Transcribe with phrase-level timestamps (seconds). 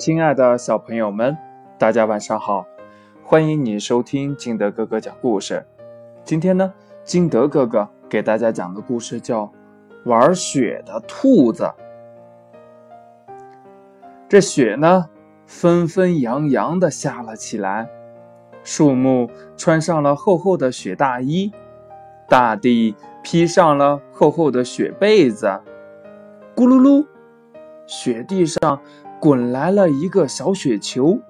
[0.00, 1.36] 亲爱的小朋友们，
[1.76, 2.64] 大家晚上好！
[3.22, 5.66] 欢迎你收听金德哥哥讲故事。
[6.24, 6.72] 今天呢，
[7.04, 9.42] 金德哥哥给大家讲的故事叫
[10.06, 11.64] 《玩雪的兔子》。
[14.26, 15.04] 这雪呢，
[15.44, 17.86] 纷纷扬扬的下了起来，
[18.64, 21.52] 树木穿上了厚厚的雪大衣，
[22.26, 25.60] 大地披上了厚厚的雪被子。
[26.56, 27.04] 咕噜噜，
[27.86, 28.80] 雪地上。
[29.20, 31.20] 滚来了一个小雪球，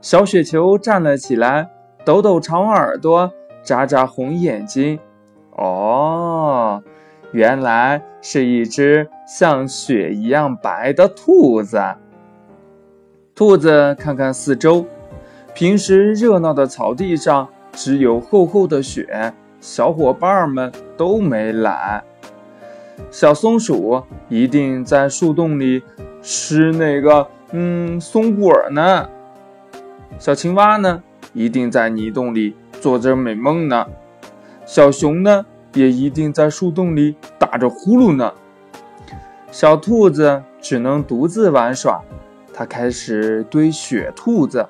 [0.00, 1.70] 小雪球站了起来，
[2.04, 4.98] 抖抖长耳朵，眨眨红眼睛。
[5.56, 6.82] 哦，
[7.30, 11.80] 原来是一只像雪一样白的兔子。
[13.36, 14.84] 兔子看看四周，
[15.54, 22.02] 平时热闹的草地上只有厚厚的雪，小伙伴们都没来。
[23.10, 25.82] 小松鼠一定在树洞里。
[26.22, 29.08] 吃那个，嗯，松果呢？
[30.18, 33.86] 小青蛙呢，一定在泥洞里做着美梦呢。
[34.66, 38.30] 小熊呢，也一定在树洞里打着呼噜呢。
[39.50, 42.02] 小兔子只能独自玩耍，
[42.52, 44.66] 它开始堆雪兔子，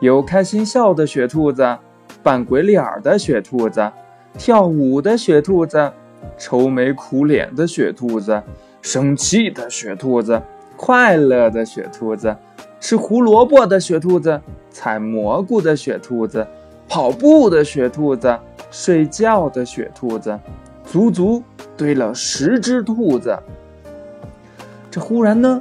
[0.00, 1.76] 有开心笑的雪兔子，
[2.22, 3.92] 扮鬼脸的雪兔子，
[4.38, 5.92] 跳舞的雪兔子，
[6.38, 8.42] 愁眉苦脸的雪兔子。
[8.82, 10.40] 生气的雪兔子，
[10.76, 12.36] 快乐的雪兔子，
[12.78, 16.46] 吃胡萝卜的雪兔子，采蘑菇的雪兔子，
[16.88, 18.38] 跑步的雪兔子，
[18.70, 20.38] 睡觉的雪兔子，
[20.84, 21.42] 足足
[21.76, 23.36] 堆了十只兔子。
[24.88, 25.60] 这忽然呢，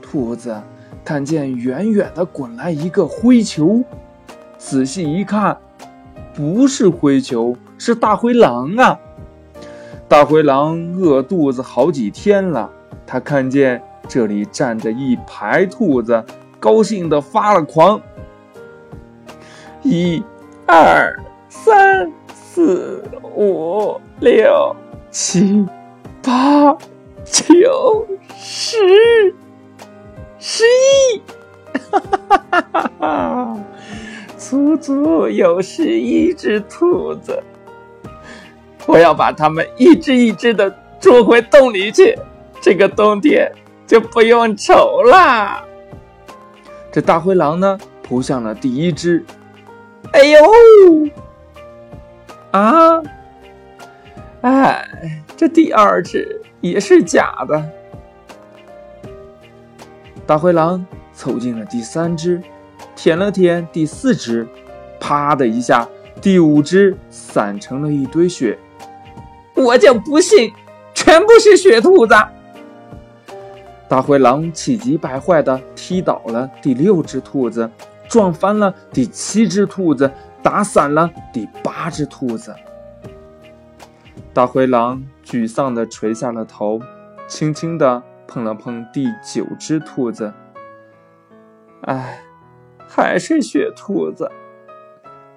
[0.00, 0.56] 兔子
[1.04, 3.84] 看见远远的滚来一个灰球，
[4.56, 5.54] 仔细一看，
[6.34, 8.98] 不是灰球，是大灰狼啊！
[10.08, 12.70] 大灰狼饿肚子好几天了，
[13.04, 16.24] 他看见这里站着一排兔子，
[16.60, 18.00] 高兴的发了狂。
[19.82, 20.22] 一、
[20.64, 21.12] 二、
[21.48, 23.02] 三、四、
[23.34, 24.74] 五、六、
[25.10, 25.66] 七、
[26.22, 26.72] 八、
[27.24, 28.76] 九、十、
[30.38, 31.20] 十一，
[31.90, 33.60] 哈哈哈哈哈！
[34.38, 37.42] 足足有十一只兔子。
[38.96, 42.18] 我要把它们一只一只的捉回洞里去，
[42.62, 43.52] 这个冬天
[43.86, 45.62] 就不用愁啦。
[46.90, 49.22] 这大灰狼呢，扑向了第一只。
[50.12, 50.40] 哎呦！
[52.52, 53.02] 啊！
[54.40, 57.62] 哎，这第二只也是假的。
[60.24, 62.40] 大灰狼凑近了第三只，
[62.94, 64.48] 舔了舔第四只，
[64.98, 65.86] 啪的一下，
[66.22, 68.58] 第五只散成了一堆雪。
[69.56, 70.52] 我就不信，
[70.94, 72.14] 全部是雪兔子！
[73.88, 77.70] 大灰狼气急败坏地踢倒了第六只兔子，
[78.08, 80.12] 撞翻了第七只兔子，
[80.42, 82.54] 打散了第八只兔子。
[84.34, 86.80] 大灰狼沮丧地垂下了头，
[87.26, 90.32] 轻轻地碰了碰第九只兔子。
[91.82, 92.20] 唉，
[92.86, 94.30] 还是雪兔子！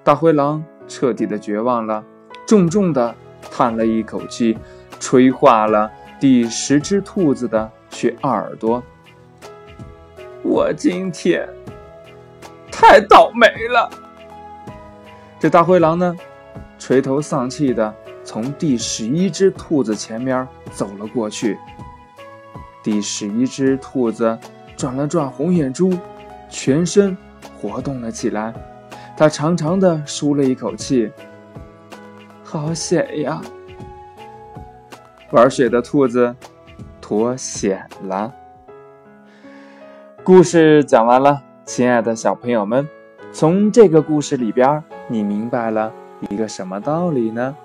[0.03, 2.03] 大灰狼彻底的绝望了，
[2.46, 3.16] 重重的。
[3.42, 4.58] 叹了一口气，
[5.00, 8.82] 吹化了第十只兔子的雪耳朵。
[10.42, 11.48] 我今天
[12.72, 13.90] 太倒霉了。
[15.40, 16.16] 这大灰狼呢，
[16.78, 21.58] 垂头丧气的从第十一只兔子前面走了过去。
[22.82, 24.38] 第十一只兔子
[24.76, 25.94] 转了转红眼珠，
[26.50, 27.16] 全身
[27.60, 28.54] 活动了起来。
[29.18, 31.12] 它长长的舒了一口气。
[32.52, 33.40] 好险呀！
[35.30, 36.36] 玩雪的兔子
[37.00, 38.34] 脱险了。
[40.24, 42.90] 故事讲完了，亲爱的小朋友们，
[43.32, 45.94] 从这个故事里边，你明白了
[46.32, 47.56] 一个什么道理呢？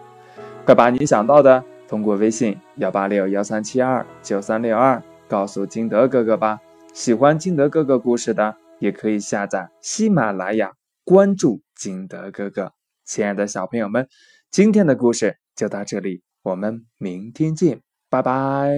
[0.67, 6.61] 快把你想到的通过微信幺八六幺三七二九三六二告诉金德哥哥吧。
[6.93, 10.73] 喜欢金德哥哥故事的，也可以下载喜马拉雅，
[11.05, 12.73] 关注金德哥哥。
[13.07, 14.07] 亲爱的小朋友们。
[14.55, 18.71] 今天的故事就到这里，我们明天见，拜拜。